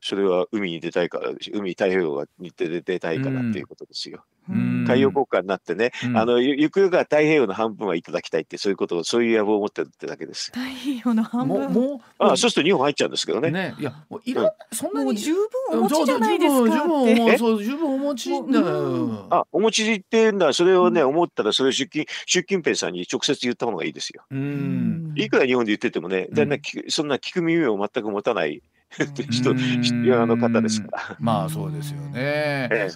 [0.00, 4.24] それは海に出たいから海太平洋に出出たいからっていうことですよ。
[4.48, 10.50] うん海洋国家になってね、うんあの、ゆゆくゆくは太平洋の半分はいただきたいって、そういうことを、そういう野望を持ってるってだけです。
[10.52, 13.50] 太平洋の半分もうもうあそうすると日本入っちゃうんですけどね。
[13.50, 19.26] ねいやもういら、うんそんなにもう十分お持ちじゃないですか十分そう十分お持ちだよ。
[19.30, 24.24] あ、お持ちっていうんだ、それをね、思ったら、それを習近習近平さんに直接言った方がいいですよ。
[25.14, 28.62] いくら日本で言っててもね、だんだんそんな聞く耳を全く持たない
[29.30, 31.16] 人人あの方ですから。
[31.20, 32.10] まあそうですよね。
[32.14, 32.90] ええ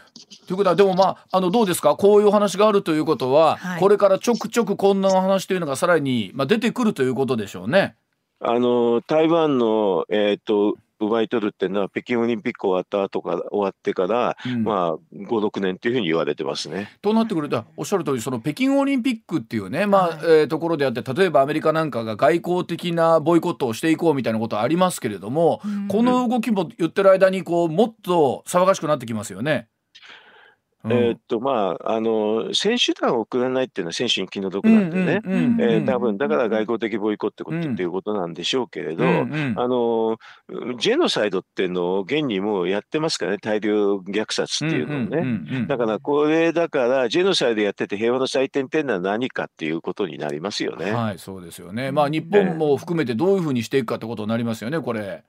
[0.47, 1.95] ということはでもまああのどうですか？
[1.97, 7.95] こういうお話があるということは、はいこれからちょくちょくこんなお話というのがさらに、まあ、出てくるということでしょうね。
[8.41, 10.77] あの台湾の、えー、と
[11.07, 16.91] 奪い取るっていうのは北京オリンピック終わった後から終わってから、うんまあ56年っていうふうに言われてますね。
[17.03, 29.69] となってくるとおっしゃる通りその北京オリンピックっていうね、まあはいえーところであって例えばアメリカなんかが外交的なボイコットをしていこうみたいなことはありますけれども、うんこの動きも言ってる間にこうもっと騒がしくなってきますよね。
[30.85, 40.19] うんえーっとまああの選手団を送らないっていうのは選手に気の毒なんでね、うんうんうんえーうん多分だから外交的ボイコットっていうことなんでしょうけれど、うんうんあの
[40.79, 45.05] ジェノサイドっていうのを現にもうやってますからね大量虐殺っていうのをね。
[45.05, 50.93] んんうんうんだからこれだからジェノサイドやってて平和の祭典っていうのは何かっていうことになりますよね。
[50.93, 51.91] はい、そうですよね。
[51.93, 55.25] まあ日本も含めてどういうふうにしていくかってことになりますよね、これ。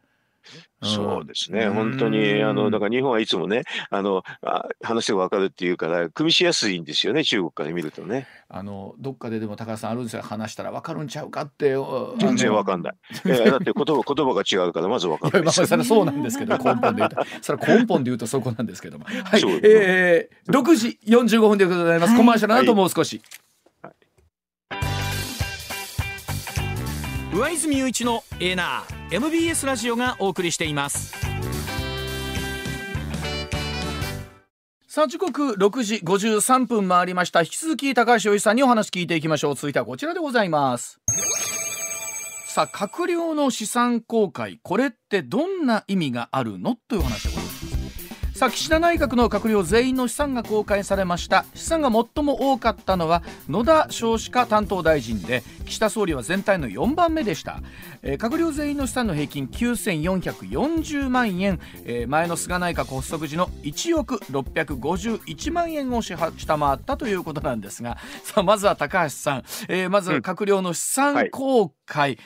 [0.85, 0.87] ん。
[0.87, 1.73] そうですね、うん。
[1.73, 8.27] 本当に、あのだから日本はいつもね、あのあ話が分かるっていうから、組みしやすいんですよね、中国から見るとね。
[8.47, 10.21] あのどっかででも高橋さんあるんですよ。
[10.21, 12.93] 話したら分かるんちゃうかってお全然分かんない。
[13.25, 15.37] い やだって言葉言葉が違うから、まず分かんい。
[15.37, 15.67] やまあないですよ。
[15.67, 17.17] それはそうなんですけど根本で言うと。
[17.41, 19.05] それは根本で言うとそこなんですけども。
[19.25, 19.41] はい。
[19.63, 22.17] えー、6時45分でございます、はい。
[22.17, 23.21] コマーシャルの後もう少し、
[27.33, 31.13] 上泉雄一のエーナー MBS ラジオがお送りしています。
[34.87, 37.41] さあ時刻6時53分回りました。
[37.41, 39.55] 引き続き高橋洋一さんにお話聞いていきましょう。
[39.55, 40.99] 続いてはこちらでございます。
[42.47, 44.59] さあ閣僚の資産公開。
[44.63, 46.77] これってどんな意味があるの？
[46.87, 47.74] という話でございます。
[48.35, 51.45] さあ岸田内閣の閣僚全員の資産が公開されました。
[51.53, 57.61] 資産が最も多かったのは野田少子化担当大臣で岸田総理は全体の4番目でした、
[58.03, 71.75] えー閣僚全員の資産の平均9440万円、えー前の菅内閣発足時の1億651万円を下下回ったということなんですがさあまずは高橋さん、えーまずは閣僚の資産公開、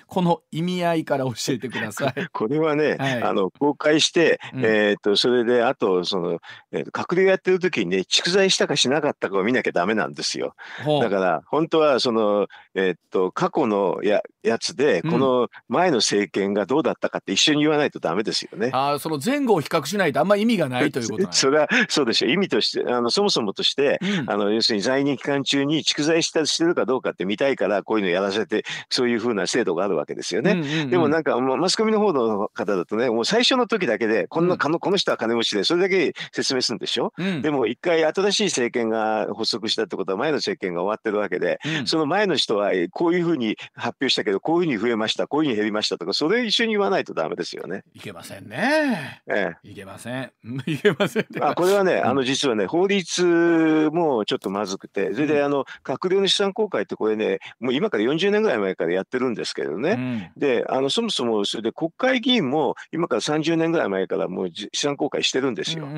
[0.08, 2.14] この意味合いから教えてください。
[2.32, 6.40] これはね、はいあの公開して、うんえー、とそれであとその、
[6.72, 10.56] えーと閣僚やってる時にね蓄財したかしなかったかを見なきゃダメなんですよ。
[11.02, 15.12] だから本当はその、えーっと過去のややつでうん。
[15.12, 18.70] この前の政権がどうだったかって一緒に言わないとダメですよね。
[18.74, 22.28] あーその前後を比較しないとあんま意味がないということそれはそうでしょ。
[22.28, 24.30] う意味としてあのそもそもとしてうん。
[24.30, 30.52] あの要するに在任期間中に蓄財したしてるかどうかって見たいからこういうのやらせてそういうふうな制度があるわけですよね。
[30.52, 30.90] うんうんうん。
[30.90, 37.14] でもなんかもうマスコミの方の方だとねもう最初の時だけでこんうなこの人は金持ちでそれだけ説明するんでしょ？
[37.18, 37.42] うん。
[37.42, 47.84] でも一回新しい政権が発足したってことは前の政権が終わってるわけでうんその前の人はえーこういうふうに発表したけどこういうふうに増えましたこういうふうに減りましたとかそれ一緒に言わないとダメですよね。
[47.94, 49.22] いけませんね。
[49.28, 50.32] えいけません。
[50.66, 51.26] いけません。
[51.36, 65.86] え、あこれはね、んあの実はね法律もちょっとまずくてそれであの閣僚の資産公開ってこれねもう今から40年ぐらい前からやってるんですけどね、うんであのそもそもそれで国会議員も今から30年ぐらい前からもうじ資産公開してるんですよ。
[65.86, 65.98] うんうん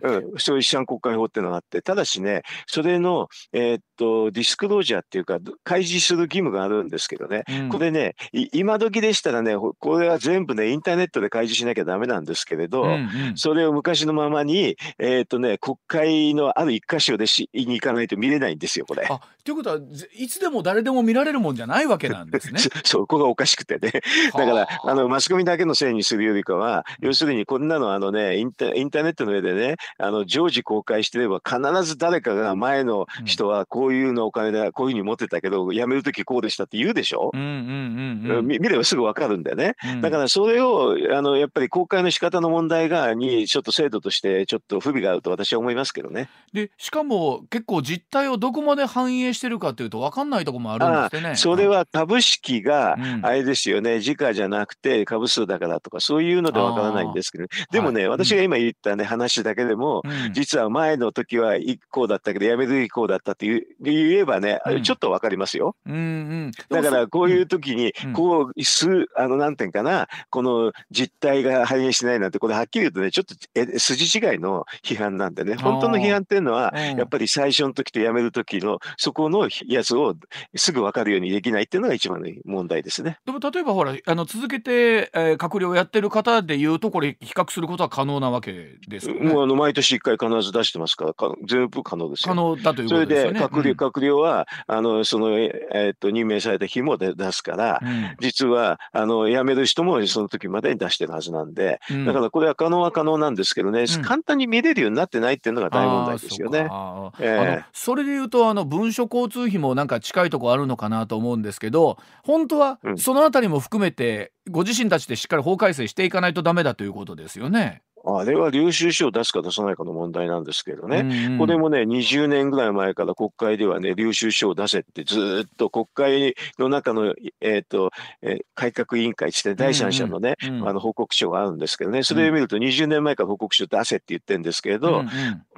[0.00, 19.06] うんうん、そういう資産公開法っていうのがあって、ただしね、それの、えーっとディスクロージャーっていうか、開示する義務があるんですけどね、うんこれね、い今時でしたらね、ほこれは全部ね、インターネットで開示しなきゃダメなんですけれど、うんうんそれを昔のままに、えーっとね、国会のある一箇所でしに行かないと見れないんですよ、これ。
[19.10, 22.58] あということはぜいつでも誰でも見られるもんじゃないわけなんですね。
[22.84, 23.92] そそこがおかしくてね。
[24.32, 38.46] だから、あの、マスコミだけのせいにするよりかは、要するにこんなのあのね、インタインターネットの上でね、あの、常時公開してれば必ず誰かが前の人はこういうのお金でこういうふうに持ってたけど、辞めるときこうでしたって言うでしょ、うんうんうんうん。
[38.46, 39.74] み見ればすぐわかるんだよね。
[39.84, 40.00] うん。
[40.00, 46.28] だからそれを、あの、やっぱり公開の仕方の問題が、に、ちょっと制度としてちょっと不備があると私は思いますけどね。
[46.52, 51.36] でしかも結構実態をどこまで反映してるかというと分かんないところもあるんですね。
[51.36, 53.26] それは株式がうん。
[53.26, 58.08] あれですよね、時価じゃなくて株数だからとか、そういうのでわからないんですけど、でもね、はい。
[58.08, 60.32] 私が今言ったね、話だけでも、うん。
[60.32, 63.46] 実は前の時は一個だったけど、辞める一個だったって
[63.80, 64.82] 言えばね、うん。
[64.82, 65.76] ちょっとわかりますよ。
[65.86, 66.52] うんうん。
[66.68, 80.14] だから、こういう時にうん、こう、す、あの、なんていうかな、この実態が反映してないなんて、これはっきり言うとね、ちょっとえ筋違いの批判なんでね、本当の批判っていうのは、うんやっぱり最初の時と辞める時の、そこのやつを
[80.56, 83.18] すぐ分かるようにできないっていうのが一番の問題ですね。
[83.24, 89.32] でも例えばほらあの続けて、えー閣僚をやってる方でいうとこれ比較することは可能なわけですよね。
[89.32, 92.34] もうあの毎年1回必ず出してますから、か全部可能です可よ。
[92.36, 93.38] 能だというそれことですよね。
[93.40, 98.16] で閣僚、うん閣僚は、あのその、ええーっと任命された日もで出すから、うん。
[98.20, 102.06] 実はあの辞める人もその時までに出してるはずなんで、うん。
[102.06, 103.86] だからこれは可能は可能なんですけどね、ん。
[104.02, 106.66] 簡単に見れるようになってないっていうのが大問題ですよね。
[106.68, 107.38] そええ。
[107.38, 112.98] あのそれで言うとあの文書交通費もなんか近いとこあるのかなと思うんですけど本当はうん。
[112.98, 117.82] そのあたりも含めてご自身たちでしっかり法改正していかないとダメだということですよね。
[118.06, 120.98] あれは領収書を出すか出さないかの問題なんですけどね。
[121.00, 121.38] うんうん。
[121.38, 127.90] これもね、20年ぐらい前から国会ではね、領収書を出せってずーっと国会の中の、えっ、と、
[128.22, 135.08] えー改革委員会って第三者のね、うんうんあの報告書があるんですけどね、それを見ると20年前から報告書出せって言ってるんですけれど、うん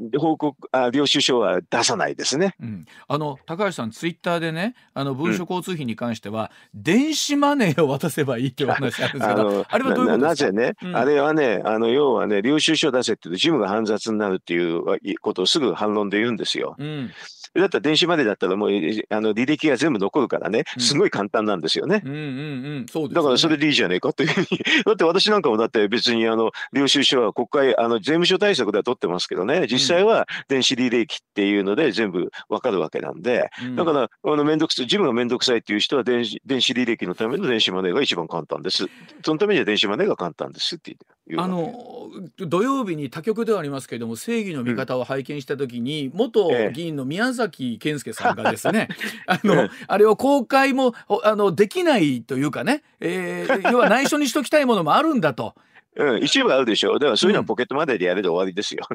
[0.00, 0.10] うん。
[0.10, 2.54] で報告あ、領収書は出さないですね。
[2.60, 2.86] うん。
[3.06, 10.52] あの高橋さんツイッターでねあの文書交通費に関しては、電子マネーを渡せばいいってお話あるんですけどあれはどういうことなですか？
[10.52, 10.96] なぜね、うん。
[10.96, 16.76] あれはね、あの要はね、領収書を出せって言うと、事務が煩雑になるっていうことをすぐ反論で言うんですよ。
[16.78, 17.10] うん
[17.60, 22.02] だったら電子マネーだったらもうえあの履歴が全部残るからね、うんすごい簡単なんですよね。
[22.04, 22.20] うんうんう
[22.80, 24.46] んそうですよねだからそれでいいじゃねえかというふうに。
[24.84, 38.86] だって私なんかもだって別にあの領収書は国会、あの税務署対策では取ってますけどね、実際は電子履歴っていうので全部わかるわけなんで、うんだから、あの、めんどくさい、事務がめんどくさいっていう人は電子、電子履歴のための電子マネーが一番簡単です。
[39.24, 41.40] そのためには電子マネーが簡単ですっていう。
[41.40, 41.72] あの
[42.38, 48.88] 土曜日に他局ではありますけれども正義の味方を拝見した時に、元ええ議員の宮崎健介さんがですね
[49.26, 55.54] あの、ええあれを公開もおあのできないというかね、えー要は内緒にしときたいものもあるんだと。
[55.96, 56.94] うん、一部あるでしょ。
[56.98, 58.86] だからそういうのはポケットマネーでやれで終わりですよ。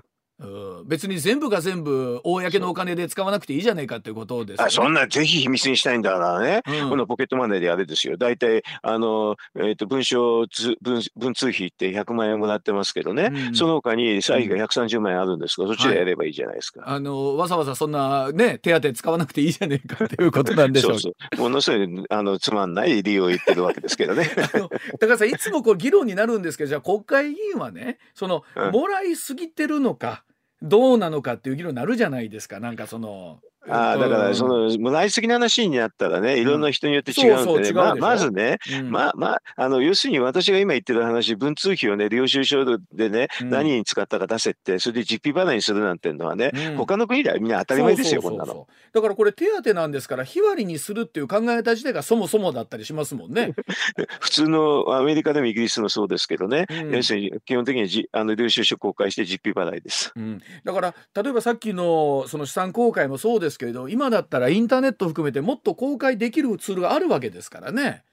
[0.42, 4.68] うん別に全部が全部公のお金で使わなくていいじゃないかということですよね。
[4.68, 6.62] あそんな、ぜひ秘密にしたいんだからね。
[6.68, 8.18] うんこのポケットマネーでやれですよ。
[8.18, 13.30] 大体、あの、えっ、と、文書通、文、文通費って100万円もらってますけどね。
[13.32, 16.84] うんその他に歳費が130万円あるんですが、そっちでやればいいじゃないですか。
[16.86, 21.42] あのわざわざそんなね手当使わなくていいじゃねえかっていうことなんでしょうそうそう。
[21.42, 24.30] ものすごい、あの、つまんない理由を言ってるわけですけどね。
[25.00, 30.24] 高橋さんいつもこう議論になるんですけどじゃあ国会議員はねその、うんもらいすぎてるのか
[30.62, 33.40] どうなのかっていう議論になるじゃないですかなんかその。
[33.70, 37.66] ああ、だから、そうんの、もらいすぎな話になったらね、いろんな人によって違うんでね。
[37.66, 38.90] そうまあ、まずね、うん。
[38.90, 43.50] まあまあ、あの、要するに私が今言ってる話、文通費をね、領収書でね、うん。
[43.52, 46.78] 何に使ったか出せって、それで実費払いにするなんていうのはね、うん。
[46.78, 48.68] 他の国ではみんな当たり前ですよ、こんなの。
[48.94, 53.54] だからこれ手当なんですから日割りにするっていう考え方自体がそもそもだったりしますもんね。
[54.20, 56.96] 普通のアメリカでもイギリスもそうですけどね、うん。
[56.96, 60.12] 要するに基本的にじあの領収書公開して実費払いです。
[60.16, 68.04] うん、だから例えばさっきのその資産公開もそうですけれど今だったらインターネットを含めてもっと公開できるツールがあるわけですからね。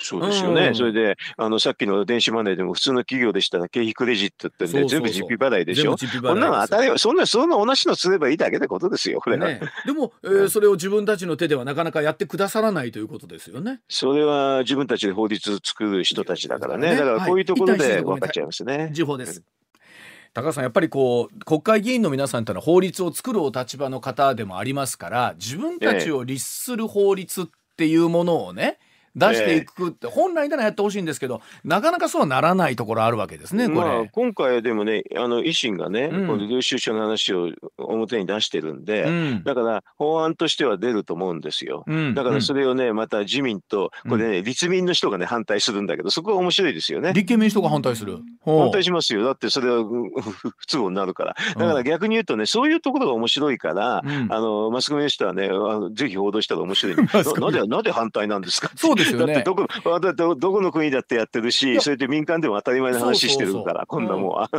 [0.00, 0.68] そうですよね。
[0.68, 5.96] うんそれで、あの、さっきの電子マネーでも普通の企業でしたら経費クレジットってんで、そうそうそう全部実費払いでしょ？
[6.22, 9.48] こんなのです当たり前、そんな、そんな同じのすればいいだけってことですよ、これは。
[9.48, 13.80] ね、でも、えーそれを自分たちの手ではなかなかやってくださらないということですよね。
[13.88, 16.90] それは自分たちで法律を作る人たちだからね。
[16.90, 18.90] ねだからこういうところはいで分かっちゃいますね。
[18.92, 19.42] 時報です。
[20.34, 28.78] 高橋さんやっぱりこう国会議員の皆さんというのは法律を作るお立場の方でもありますから自分たちを律する法律っていうものをね
[29.16, 33.80] 出していくって本来ならやってほしいんですけどなかなかそうはならないところあるわけですねこれ。
[33.80, 41.84] まあ、今回でもね、あの維新がね、うんこの領収書の話を表に出してるんで、うんだから法案としては出ると思うんですよ。
[41.86, 47.12] うんだからそれをね、また自民と、これね、立民の人がね、反対するんだけど、そこが面白いですよね。
[47.12, 48.18] 立憲民主党が反対する。
[48.44, 49.24] 反対しますよ。
[49.24, 51.36] だってそれはうん不不都合になるから。
[51.56, 55.48] だから逆に言うとね、そういうところが面白いから、うんあの、マスコミの人はね、
[55.92, 56.96] ぜひ報道したら面白い。
[57.40, 59.34] なぜ、なぜ反対なんですかそうですよね。
[59.34, 59.66] だってどこ、
[60.00, 63.74] だどどこの国だってやってるし、それで民間でも当たり前の話してるそうそうそう。
[63.74, 64.28] から、こんなもん。
[64.28, 64.50] は。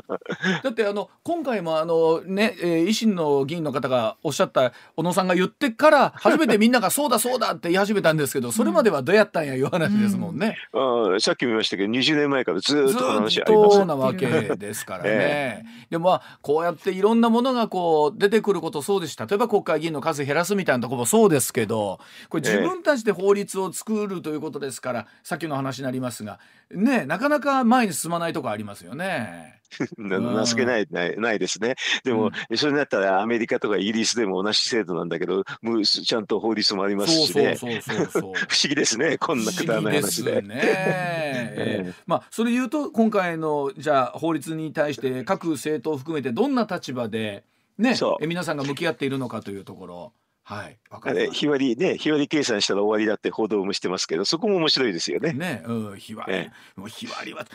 [0.63, 10.57] だってあの今回もあのね、えー維新の議員の方がおっしゃった小野さんが言ってから初めてみんながそうだそうだって言い始めたんですけど それまではどうやったんやいう話ですもんね。
[10.73, 13.85] ああさっきも言いましたけど、20年前からずーっずと話っありますと。
[13.85, 15.09] なわけですからね。
[15.11, 21.99] えでもまあこうやっていろんなものがこう出てくることそうですし例えば国会議員の数減らすみたいなところもそうですけど
[22.29, 26.39] これ自分たちで法律を作るということですから、さっきの話になりますが
[26.71, 29.59] ねなかなか前に進まないとこありますよね。
[29.97, 31.75] な情けないないないですね。
[32.03, 37.55] でも、それだったらアメリカとかイギリスでも同じ制度なんだけど、ちゃんと法律もありますしね。
[37.55, 40.41] 不思議ですね、こんなくだらない話で。
[40.41, 40.59] ね。
[41.59, 47.43] ええまあそれで言うと今回のじゃあ法律に対して各政党を含めてどんな立場で
[47.77, 50.13] ね皆さんが向き合っているのかというところ。
[50.49, 55.33] はいわかり日割りね、日割り計算したら終わりだって報道もしてますけど、そこも面白いですよね。
[55.33, 57.45] ね、うん、日割りえ、もう日割りは、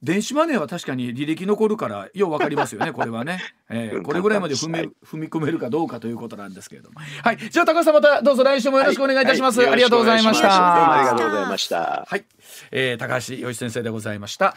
[0.00, 3.42] 電子マネーは確かに履歴残るから、ようわかりますよね、これはね。
[3.68, 7.00] えーうんこれぐらいまで踏み、はい踏み込めるかどうかということなんですけれども。
[7.00, 9.60] はい、じゃあ高橋さんまたどうぞ来週もよろしくお願いいたします。
[9.60, 11.18] はありがとうございましよろしくお願いしますどうもありがた。
[11.18, 12.06] とうございました。
[12.08, 12.24] はい、
[12.70, 14.54] えー高橋洋一先生でございました。